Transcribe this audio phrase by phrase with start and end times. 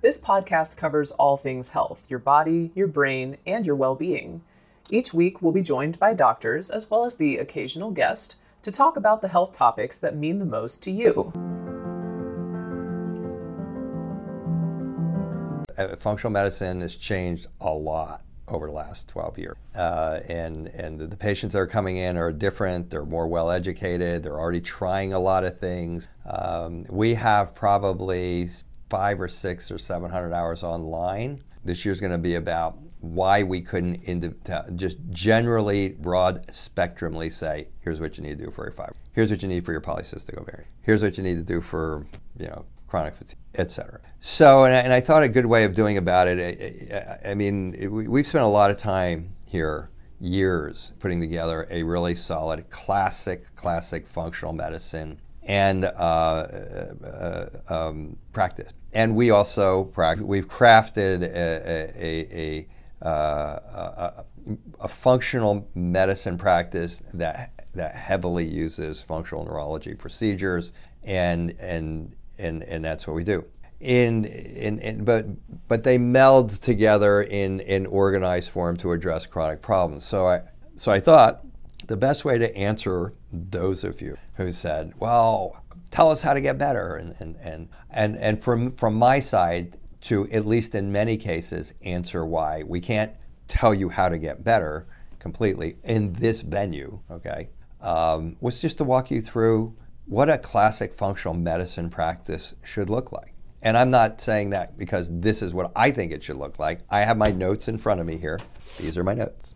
[0.00, 4.42] This podcast covers all things health your body, your brain, and your well being.
[4.90, 8.96] Each week, we'll be joined by doctors as well as the occasional guest to talk
[8.96, 11.32] about the health topics that mean the most to you.
[15.76, 19.56] Uh, functional medicine has changed a lot over the last 12 years.
[19.74, 24.22] Uh, and, and the patients that are coming in are different, they're more well educated,
[24.22, 26.08] they're already trying a lot of things.
[26.24, 28.48] Um, we have probably
[28.88, 31.42] five or six or 700 hours online.
[31.64, 34.02] This year's going to be about why we couldn't
[34.76, 39.30] just generally broad spectrumly say here's what you need to do for your fiber here's
[39.30, 42.06] what you need for your polycystic ovarian here's what you need to do for
[42.38, 45.74] you know chronic fatigue etc so and I, and I, thought a good way of
[45.74, 50.92] doing about it i, I mean it, we've spent a lot of time here years
[50.98, 59.14] putting together a really solid classic classic functional medicine and uh, uh, um, practice and
[59.14, 62.66] we also practice, we've crafted a, a,
[63.02, 64.24] a uh, a,
[64.80, 70.72] a, functional medicine practice that that heavily uses functional neurology procedures,
[71.04, 73.44] and and and and that's what we do.
[73.78, 75.26] In, in, in but
[75.68, 80.04] but they meld together in in organized form to address chronic problems.
[80.04, 80.40] So I
[80.74, 81.44] so I thought
[81.88, 86.40] the best way to answer those of you who said, well, tell us how to
[86.40, 90.92] get better, and and and and, and from from my side, to, at least in
[90.92, 92.62] many cases, answer why.
[92.62, 93.12] We can't
[93.48, 94.86] tell you how to get better
[95.18, 97.48] completely in this venue, okay?
[97.80, 99.74] Um, was just to walk you through
[100.06, 103.34] what a classic functional medicine practice should look like.
[103.62, 106.80] And I'm not saying that because this is what I think it should look like.
[106.90, 108.38] I have my notes in front of me here.
[108.78, 109.54] These are my notes.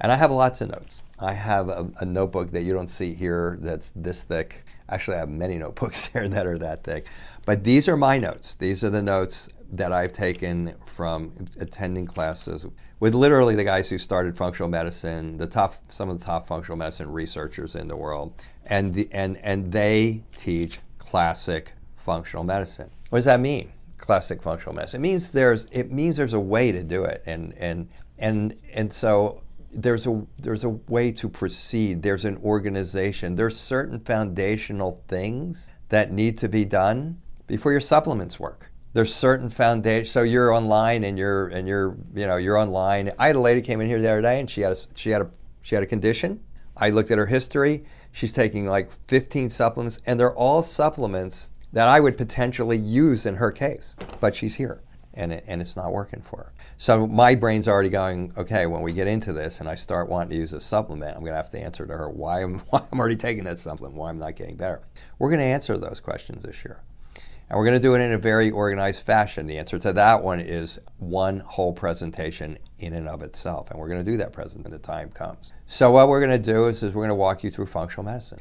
[0.00, 1.02] And I have lots of notes.
[1.18, 4.64] I have a, a, notebook that you don't see here that's this thick.
[4.88, 7.06] Actually, I have many notebooks here that are that thick.
[7.46, 8.54] But these are my notes.
[8.54, 12.66] These are the notes that I've taken from attending classes
[13.00, 16.76] with literally the guys who started functional medicine, the top, some of the top functional
[16.76, 18.32] medicine researchers in the world,
[18.66, 22.90] and the, and and they teach classic functional medicine.
[23.10, 23.72] What does that mean?
[23.98, 25.00] Classic functional medicine.
[25.00, 28.92] It means there's it means there's a way to do it, and and and and
[28.92, 29.42] so
[29.74, 32.02] there's a there's a way to proceed.
[32.02, 33.36] There's an organization.
[33.36, 39.50] There's certain foundational things that need to be done before your supplements work there's certain
[39.50, 40.06] foundation.
[40.10, 43.12] So you're online and you're and you're you know you're online.
[43.18, 45.10] I had a lady came in here the other day and she had a, she
[45.10, 45.30] had a
[45.60, 46.40] she had a condition.
[46.76, 47.84] I looked at her history.
[48.12, 53.34] She's taking like 15 supplements, and they're all supplements that I would potentially use in
[53.36, 53.96] her case.
[54.20, 54.82] But she's here,
[55.14, 56.52] and it, and it's not working for her.
[56.76, 58.32] So my brain's already going.
[58.36, 61.22] Okay, when we get into this, and I start wanting to use a supplement, I'm
[61.22, 63.96] going to have to answer to her why I'm why I'm already taking that supplement,
[63.96, 64.82] why I'm not getting better.
[65.18, 66.80] We're going to answer those questions this year.
[67.48, 69.46] And we're going to do it in a very organized fashion.
[69.46, 73.70] The answer to that one is one whole presentation in and of itself.
[73.70, 75.52] And we're going to do that present when the time comes.
[75.66, 78.04] So, what we're going to do is, is we're going to walk you through functional
[78.04, 78.40] medicine.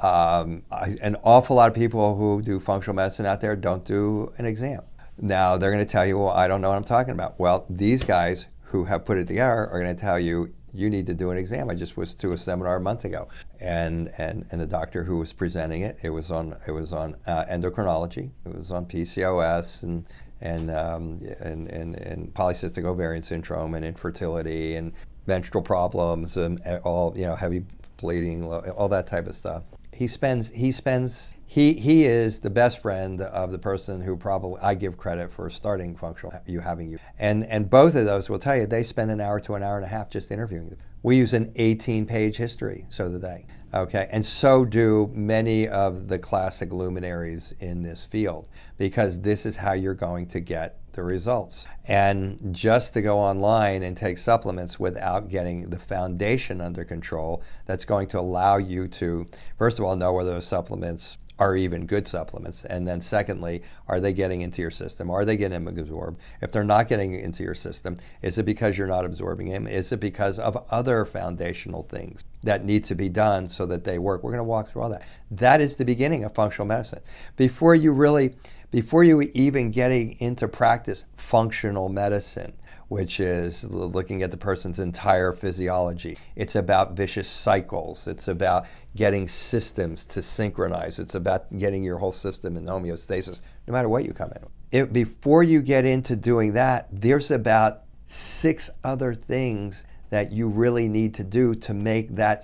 [0.00, 4.32] Um, I, an awful lot of people who do functional medicine out there don't do
[4.38, 4.82] an exam.
[5.20, 7.38] Now, they're going to tell you, well, I don't know what I'm talking about.
[7.38, 11.06] Well, these guys who have put it together are going to tell you you need
[11.06, 11.70] to do an exam.
[11.70, 13.28] I just was to a seminar a month ago,
[13.60, 17.16] and and, and the doctor who was presenting it, it was on it was on
[17.26, 20.06] uh, endocrinology, it was on PCOS and
[20.40, 24.92] and, um, and and and polycystic ovarian syndrome and infertility and
[25.26, 27.64] menstrual problems and all you know heavy
[27.96, 29.64] bleeding, all that type of stuff.
[29.98, 34.60] He spends he spends he he is the best friend of the person who probably
[34.62, 37.00] I give credit for starting functional you having you.
[37.18, 39.74] And and both of those will tell you they spend an hour to an hour
[39.74, 40.78] and a half just interviewing them.
[41.02, 43.46] We use an 18 page history, so do they.
[43.74, 48.48] Okay, and so do many of the classic luminaries in this field
[48.78, 51.66] because this is how you're going to get the results.
[51.84, 57.84] And just to go online and take supplements without getting the foundation under control, that's
[57.84, 59.26] going to allow you to,
[59.58, 62.64] first of all, know whether those supplements are even good supplements?
[62.64, 65.10] And then, secondly, are they getting into your system?
[65.10, 66.20] Are they getting absorbed?
[66.42, 69.66] If they're not getting into your system, is it because you're not absorbing them?
[69.66, 73.98] Is it because of other foundational things that need to be done so that they
[73.98, 74.22] work?
[74.22, 75.02] We're going to walk through all that.
[75.32, 77.00] That is the beginning of functional medicine.
[77.36, 78.36] Before you really,
[78.70, 82.52] before you even getting into practice functional medicine,
[82.86, 86.16] which is looking at the person's entire physiology.
[86.36, 88.06] It's about vicious cycles.
[88.06, 88.66] It's about
[88.96, 90.98] getting systems to synchronize.
[90.98, 94.46] It's about getting your whole system in homeostasis, no matter what you come in.
[94.70, 100.88] It, before you get into doing that, there's about six other things that you really
[100.88, 102.42] need to do to make that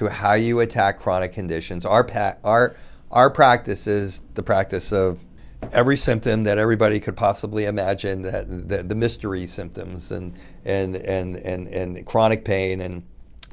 [0.00, 1.84] to how you attack chronic conditions.
[1.84, 2.74] Our, pa- our,
[3.10, 5.22] our practice is the practice of
[5.72, 11.36] every symptom that everybody could possibly imagine, that the, the mystery symptoms and, and, and,
[11.36, 13.02] and, and chronic pain and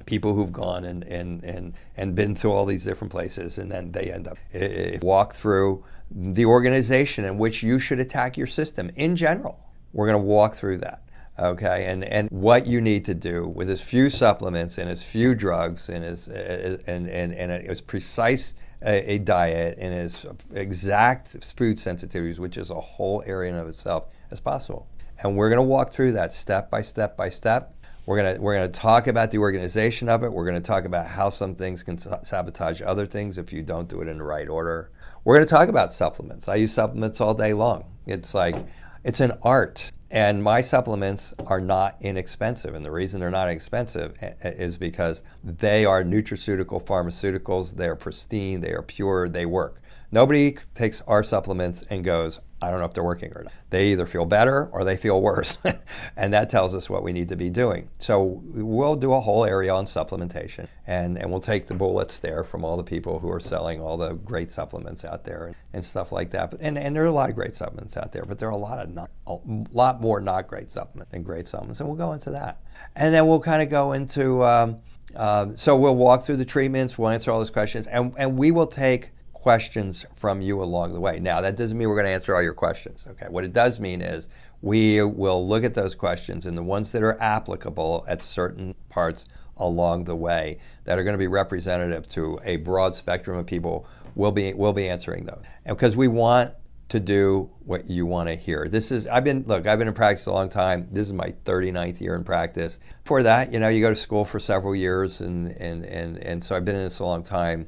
[0.06, 3.92] people who've gone and, and, and, and been to all these different places and then
[3.92, 8.48] they end up it, it, walk through the organization in which you should attack your
[8.48, 9.60] system in general.
[9.92, 11.04] We're going to walk through that.
[11.40, 15.36] Okay, and, and what you need to do with as few supplements and as few
[15.36, 21.28] drugs and as uh, and, and, and as precise a, a diet and as exact
[21.56, 24.88] food sensitivities, which is a whole area in of itself, as possible.
[25.20, 27.76] And we're going to walk through that step by step by step.
[28.08, 30.32] We're going to we're going to talk about the organization of it.
[30.32, 33.88] We're going to talk about how some things can sabotage other things if you don't
[33.88, 34.92] do it in the right order.
[35.24, 36.48] We're going to talk about supplements.
[36.48, 37.86] I use supplements all day long.
[38.06, 38.56] It's like
[39.04, 39.92] it's an art.
[40.10, 42.74] And my supplements are not inexpensive.
[42.74, 47.76] And the reason they're not expensive eh, eh, is because they are nutraceutical pharmaceuticals.
[47.76, 49.82] They are pristine, they are pure, they work.
[50.12, 53.54] Nobody takes our supplements and goes, I don't know if they're working or not.
[53.70, 55.60] They either feel better or they feel worse.
[56.18, 57.90] and that tells us what we need to be doing.
[58.00, 62.44] So we'll do a whole area on supplementation and, and we'll take the bullets there
[62.44, 65.86] from all the people who are selling all the great supplements out there and, and
[65.86, 66.50] stuff like that.
[66.50, 68.54] But, and, and there are a lot of great supplements out there, but there are
[68.54, 69.38] a lot of not, a
[69.72, 71.80] lot more not great supplements than great supplements.
[71.80, 72.62] And we'll go into that.
[72.96, 74.78] And then we'll kind of go into, um,
[75.16, 78.50] uh, so we'll walk through the treatments, we'll answer all those questions, and, and we
[78.50, 79.12] will take
[79.48, 81.22] questions from you along the way.
[81.22, 83.08] Now, that doesn't mean we're going to answer all your questions.
[83.12, 84.28] Okay, what it does mean is
[84.62, 89.26] we will look at those questions and the ones that are applicable at certain parts
[89.56, 93.88] along the way that are going to be representative to a broad spectrum of people.
[94.16, 96.54] We'll be we'll be answering those, because we want
[96.90, 98.68] to do what you want to hear.
[98.68, 100.90] This is I've been look, I've been in practice a long time.
[100.92, 102.82] This is my 39th year in practice.
[103.06, 106.44] For that, you know, you go to school for several years and and and and
[106.44, 107.68] so I've been in this a long time.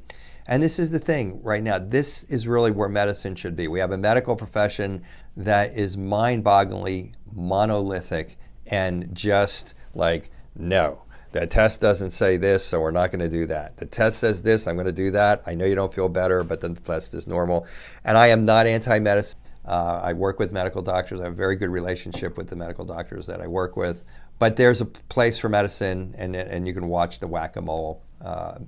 [0.49, 1.77] And this is the thing right now.
[1.77, 3.67] This is really where medicine should be.
[3.67, 5.03] We have a medical profession
[5.37, 8.35] that is mind bogglingly monolithic
[8.65, 11.03] and just like, no,
[11.33, 13.77] the test doesn't say this, so we're not going to do that.
[13.77, 15.43] The test says this, I'm going to do that.
[15.45, 17.67] I know you don't feel better, but the test is normal.
[18.03, 19.39] And I am not anti medicine.
[19.67, 21.19] Uh, I work with medical doctors.
[21.19, 24.03] I have a very good relationship with the medical doctors that I work with.
[24.39, 28.01] But there's a place for medicine, and, and you can watch the whack a mole.
[28.19, 28.59] Uh,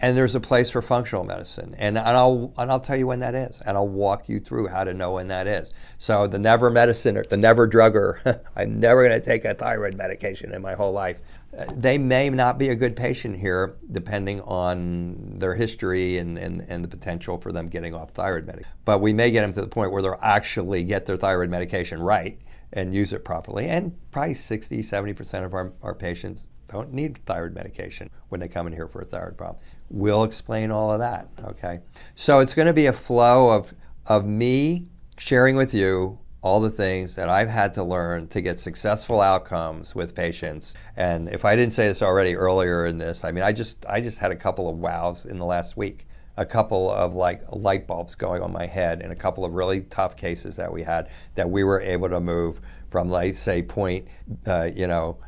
[0.00, 1.74] and there's a place for functional medicine.
[1.78, 3.60] And, and I'll and I'll tell you when that is.
[3.60, 5.72] And I'll walk you through how to know when that is.
[5.98, 9.94] So the never medicine or the never drugger I'm never going to take a thyroid
[9.94, 11.18] medication in my whole life.
[11.56, 16.64] Uh, they may not be a good patient here depending on their history and, and,
[16.68, 19.60] and the potential for them getting off thyroid medication but we may get them to
[19.60, 22.38] the point where they'll actually get their thyroid medication right
[22.72, 23.66] and use it properly.
[23.66, 28.66] And probably 60 70% of our, our patients don't need thyroid medication when they come
[28.66, 29.62] in here for a thyroid problem.
[29.88, 31.80] We'll explain all of that, okay?
[32.14, 33.74] So it's going to be a flow of,
[34.06, 34.86] of me
[35.18, 39.94] sharing with you all the things that I've had to learn to get successful outcomes
[39.94, 40.74] with patients.
[40.96, 44.00] And if I didn't say this already earlier in this, I mean, I just I
[44.00, 46.06] just had a couple of wows in the last week,
[46.36, 49.82] a couple of like light bulbs going on my head, and a couple of really
[49.82, 54.06] tough cases that we had that we were able to move from like say point
[54.46, 55.18] uh, you know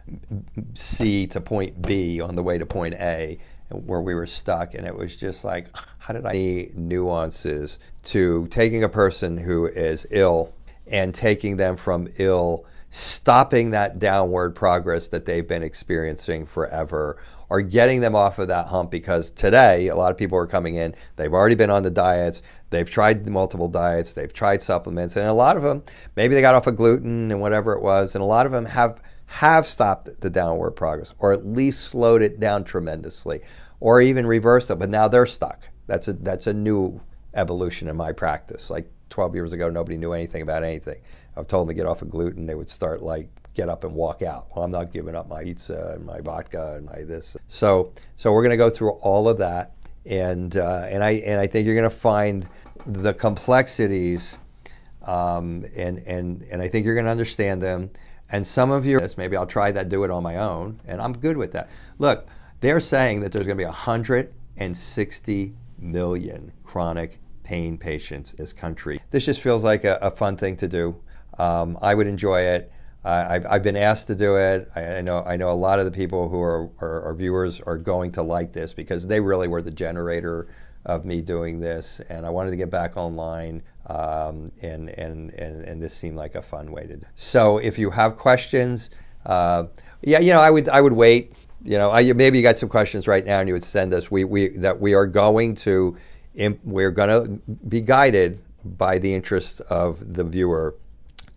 [0.75, 3.39] C to point B on the way to point A
[3.71, 4.75] where we were stuck.
[4.75, 5.69] And it was just like
[5.99, 10.53] how did I need nuances to taking a person who is ill
[10.87, 17.17] and taking them from ill stopping that downward progress that they've been experiencing forever
[17.53, 20.77] or getting them off of that hump because today a lot of people are coming
[20.77, 20.95] in.
[21.17, 22.41] They've already been on the diets.
[22.71, 24.15] They've tried multiple diets.
[24.15, 25.17] They've tried supplements.
[25.17, 25.83] And a lot of them
[26.17, 28.65] maybe they got off of gluten and whatever it was and a lot of them
[28.65, 33.43] have have stopped the downward progress or at least slowed it down tremendously
[33.81, 35.69] or even reversed it but now they're stuck.
[35.87, 37.03] That's a that's a new
[37.35, 38.71] evolution in my practice.
[38.71, 41.03] Like 12 years ago nobody knew anything about anything.
[41.37, 42.47] I've told them to get off of gluten.
[42.47, 44.49] They would start like get up and walk out.
[44.55, 47.37] Well, I'm not giving up my pizza and my vodka and my this.
[47.49, 49.75] So, so we're going to go through all of that,
[50.07, 52.49] and uh, and I and I think you're going to find
[52.87, 54.39] the complexities,
[55.03, 57.91] um, and and and I think you're going to understand them.
[58.31, 61.13] And some of you, maybe I'll try that, do it on my own, and I'm
[61.13, 61.69] good with that.
[61.99, 62.27] Look,
[62.61, 69.01] they're saying that there's going to be 160 million chronic pain patients in this country.
[69.11, 70.97] This just feels like a, a fun thing to do.
[71.39, 72.73] Um, I would enjoy it.
[73.05, 74.71] Uh, I've, I've been asked to do it.
[74.77, 77.61] I, I, know I know a lot of the people who are, are, are, viewers
[77.61, 80.47] are going to like this because they really were the generator
[80.85, 85.65] of me doing this, and I wanted to get back online, um, and, and and
[85.65, 86.97] and this seemed like a fun way to.
[86.97, 88.91] do So if you have questions,
[89.27, 89.65] uh,
[90.03, 91.35] yeah, you know, I would I would wait.
[91.65, 94.11] You know, I, maybe you got some questions right now, and you would send us.
[94.11, 95.97] We we that we are going to,
[96.65, 100.77] we're going to be guided by the interest of the viewer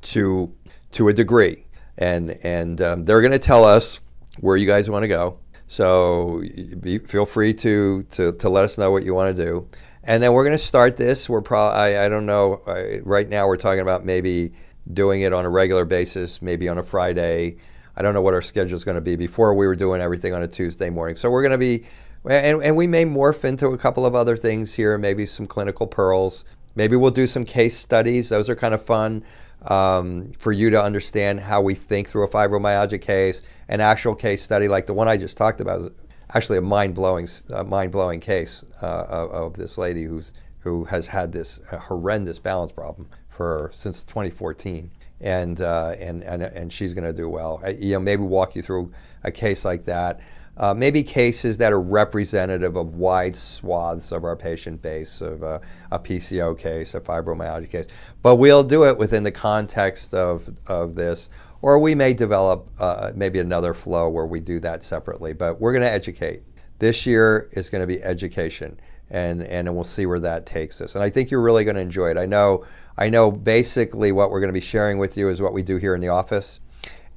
[0.02, 0.54] to
[0.96, 1.66] to a degree,
[1.98, 4.00] and and um, they're going to tell us
[4.40, 5.40] where you guys want to go.
[5.68, 6.44] So
[6.80, 9.68] be, feel free to, to to let us know what you want to do,
[10.04, 11.30] and then we're going to start this.
[11.30, 14.54] We're probably I, I don't know I, right now we're talking about maybe
[14.92, 17.58] doing it on a regular basis, maybe on a Friday.
[17.98, 19.16] I don't know what our schedule is going to be.
[19.16, 21.86] Before we were doing everything on a Tuesday morning, so we're going to be,
[22.30, 25.88] and, and we may morph into a couple of other things here, maybe some clinical
[25.88, 26.46] pearls.
[26.76, 28.28] Maybe we'll do some case studies.
[28.30, 29.24] Those are kind of fun
[29.64, 33.42] um, for you to understand how we think through a fibromyalgia case.
[33.68, 35.90] An actual case study like the one I just talked about is
[36.34, 40.86] actually a mind blowing, uh, mind blowing case uh, of, of, this lady who's who
[40.86, 44.90] has had this horrendous balance problem for since 2014
[45.22, 47.62] and uh, and and and she's going to do well.
[47.64, 48.92] I, you know, maybe walk you through
[49.24, 50.20] a case like that.
[50.58, 55.60] Uh, maybe cases that are representative of wide swaths of our patient base, of uh,
[55.92, 57.88] a PCO case, a fibromyalgia case.
[58.22, 61.30] But we'll do it within the context of, of this,
[61.62, 65.34] or we may develop uh, maybe another flow where we do that separately.
[65.34, 66.44] But we're going to educate.
[66.80, 70.96] This year is going to be education, and, and we'll see where that takes us.
[70.96, 72.18] And I think you're really going to enjoy it.
[72.18, 72.66] I know
[72.98, 75.78] I know basically what we're going to be sharing with you is what we do
[75.78, 76.60] here in the office,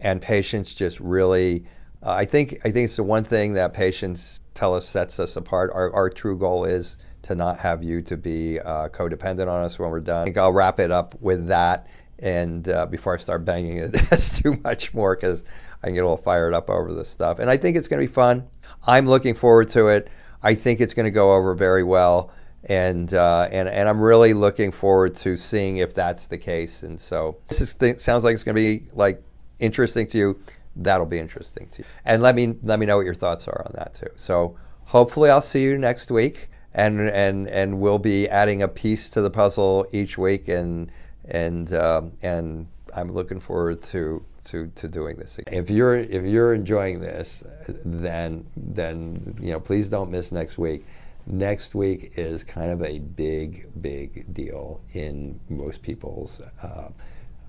[0.00, 1.64] and patients just really.
[2.10, 5.70] I think I think it's the one thing that patients tell us sets us apart.
[5.74, 9.78] Our, our true goal is to not have you to be uh, codependent on us
[9.78, 10.22] when we're done.
[10.22, 11.86] I think I'll wrap it up with that,
[12.18, 15.44] and uh, before I start banging it that's too much more because
[15.82, 17.38] I can get a little fired up over this stuff.
[17.38, 18.48] And I think it's going to be fun.
[18.86, 20.08] I'm looking forward to it.
[20.42, 22.32] I think it's going to go over very well
[22.64, 26.82] and uh, and and I'm really looking forward to seeing if that's the case.
[26.82, 29.22] And so this is, sounds like it's going to be like
[29.58, 30.42] interesting to you.
[30.78, 31.84] That'll be interesting to you.
[32.04, 34.10] And let me let me know what your thoughts are on that too.
[34.16, 34.56] So
[34.86, 39.20] hopefully I'll see you next week, and and and we'll be adding a piece to
[39.20, 40.90] the puzzle each week, and
[41.26, 45.38] and um, and I'm looking forward to to, to doing this.
[45.46, 47.42] If you're if you're enjoying this,
[47.84, 50.86] then then you know please don't miss next week
[51.28, 56.88] next week is kind of a big, big deal in most people's uh,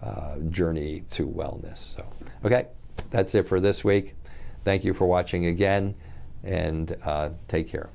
[0.01, 1.95] uh, journey to wellness.
[1.95, 2.05] So,
[2.43, 2.67] okay,
[3.09, 4.15] that's it for this week.
[4.63, 5.95] Thank you for watching again,
[6.43, 7.89] and uh, take care.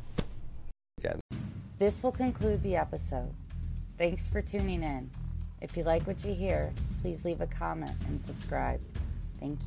[0.99, 1.21] Again.
[1.79, 3.33] This will conclude the episode.
[3.99, 5.11] Thanks for tuning in.
[5.61, 8.81] If you like what you hear, please leave a comment and subscribe.
[9.41, 9.59] Thank you.